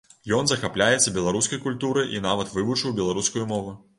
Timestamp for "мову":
3.55-3.79